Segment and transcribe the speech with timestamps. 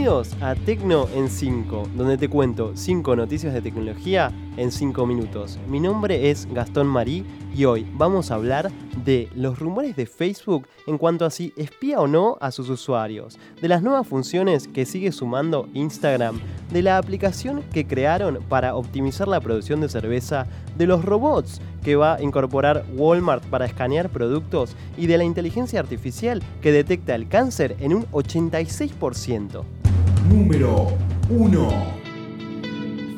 [0.00, 5.58] Bienvenidos a Tecno en 5, donde te cuento 5 noticias de tecnología en 5 minutos.
[5.68, 8.70] Mi nombre es Gastón Marí y hoy vamos a hablar
[9.04, 13.38] de los rumores de Facebook en cuanto a si espía o no a sus usuarios,
[13.60, 16.40] de las nuevas funciones que sigue sumando Instagram,
[16.72, 20.46] de la aplicación que crearon para optimizar la producción de cerveza,
[20.78, 25.78] de los robots que va a incorporar Walmart para escanear productos y de la inteligencia
[25.78, 29.79] artificial que detecta el cáncer en un 86%.
[30.30, 30.86] Número
[31.28, 31.68] 1.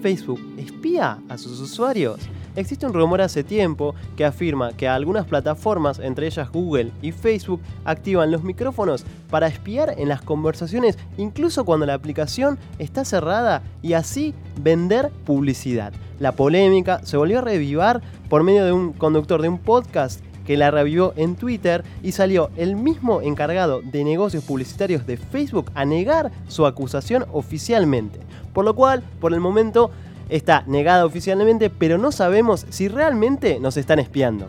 [0.00, 2.20] Facebook espía a sus usuarios.
[2.54, 7.60] Existe un rumor hace tiempo que afirma que algunas plataformas, entre ellas Google y Facebook,
[7.84, 13.94] activan los micrófonos para espiar en las conversaciones incluso cuando la aplicación está cerrada y
[13.94, 15.92] así vender publicidad.
[16.20, 20.56] La polémica se volvió a revivar por medio de un conductor de un podcast que
[20.56, 25.84] la revivió en Twitter y salió el mismo encargado de negocios publicitarios de Facebook a
[25.84, 28.18] negar su acusación oficialmente.
[28.52, 29.92] Por lo cual, por el momento,
[30.28, 34.48] está negada oficialmente, pero no sabemos si realmente nos están espiando.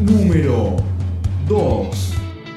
[0.00, 0.76] Número
[1.46, 2.14] 2.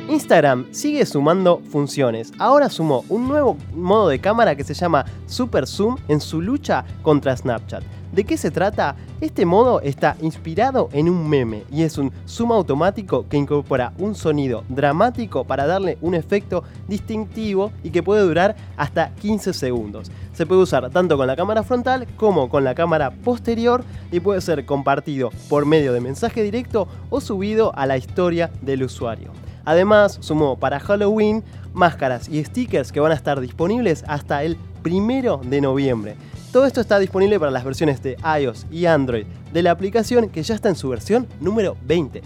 [0.07, 2.31] Instagram sigue sumando funciones.
[2.37, 6.85] Ahora sumó un nuevo modo de cámara que se llama Super Zoom en su lucha
[7.01, 7.83] contra Snapchat.
[8.11, 8.97] ¿De qué se trata?
[9.21, 14.15] Este modo está inspirado en un meme y es un zoom automático que incorpora un
[14.15, 20.11] sonido dramático para darle un efecto distintivo y que puede durar hasta 15 segundos.
[20.33, 24.41] Se puede usar tanto con la cámara frontal como con la cámara posterior y puede
[24.41, 29.31] ser compartido por medio de mensaje directo o subido a la historia del usuario.
[29.63, 35.39] Además, sumó para Halloween máscaras y stickers que van a estar disponibles hasta el primero
[35.45, 36.17] de noviembre.
[36.51, 40.43] Todo esto está disponible para las versiones de iOS y Android de la aplicación que
[40.43, 42.21] ya está en su versión número 20.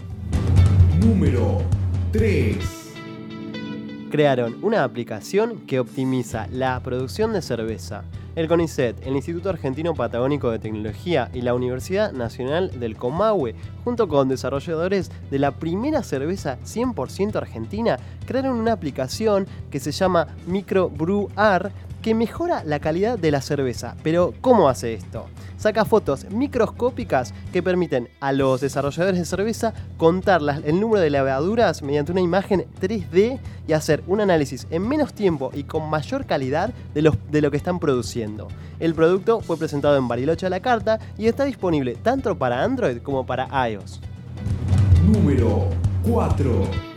[0.98, 1.62] Número
[2.10, 2.56] 3.
[4.10, 8.02] Crearon una aplicación que optimiza la producción de cerveza.
[8.34, 14.08] El CONICET, el Instituto Argentino Patagónico de Tecnología y la Universidad Nacional del Comahue, junto
[14.08, 21.70] con desarrolladores de la primera cerveza 100% argentina, crearon una aplicación que se llama MicroBrewR
[22.06, 23.96] que mejora la calidad de la cerveza.
[24.04, 25.26] Pero, ¿cómo hace esto?
[25.56, 31.82] Saca fotos microscópicas que permiten a los desarrolladores de cerveza contar el número de levaduras
[31.82, 36.72] mediante una imagen 3D y hacer un análisis en menos tiempo y con mayor calidad
[36.94, 38.46] de, de lo que están produciendo.
[38.78, 42.98] El producto fue presentado en Bariloche a la carta y está disponible tanto para Android
[42.98, 44.00] como para iOS.
[45.08, 45.70] Número
[46.08, 46.95] 4.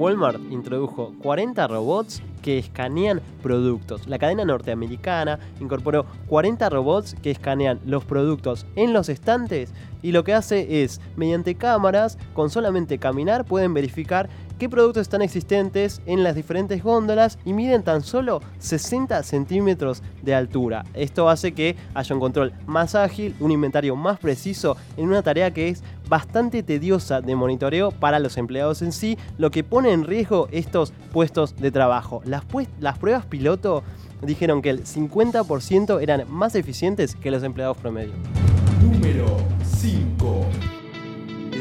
[0.00, 4.08] Walmart introdujo 40 robots que escanean productos.
[4.08, 10.24] La cadena norteamericana incorporó 40 robots que escanean los productos en los estantes y lo
[10.24, 16.24] que hace es, mediante cámaras, con solamente caminar pueden verificar qué productos están existentes en
[16.24, 20.86] las diferentes góndolas y miden tan solo 60 centímetros de altura.
[20.94, 25.50] Esto hace que haya un control más ágil, un inventario más preciso en una tarea
[25.52, 30.04] que es bastante tediosa de monitoreo para los empleados en sí, lo que pone en
[30.04, 32.20] riesgo estos puestos de trabajo.
[32.26, 32.44] Las,
[32.98, 33.82] pruebas piloto
[34.20, 38.12] dijeron que el 50% eran más eficientes que los empleados promedio.
[38.82, 39.49] Número 5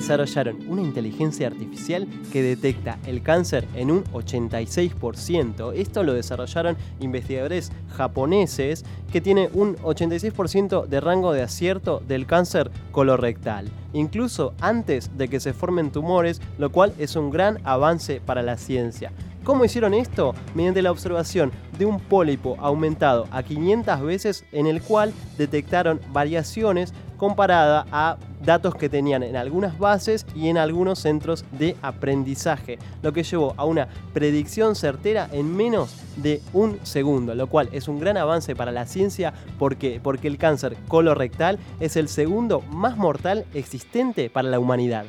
[0.09, 5.73] desarrollaron una inteligencia artificial que detecta el cáncer en un 86%.
[5.75, 12.71] Esto lo desarrollaron investigadores japoneses que tiene un 86% de rango de acierto del cáncer
[12.91, 18.41] colorectal, incluso antes de que se formen tumores, lo cual es un gran avance para
[18.41, 19.11] la ciencia.
[19.43, 20.33] ¿Cómo hicieron esto?
[20.53, 26.93] Mediante la observación de un pólipo aumentado a 500 veces en el cual detectaron variaciones
[27.19, 33.13] comparada a datos que tenían en algunas bases y en algunos centros de aprendizaje, lo
[33.13, 37.99] que llevó a una predicción certera en menos de un segundo, lo cual es un
[37.99, 43.45] gran avance para la ciencia porque, porque el cáncer colorectal es el segundo más mortal
[43.53, 45.05] existente para la humanidad.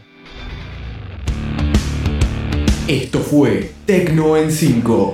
[2.88, 5.12] Esto fue Tecno en 5.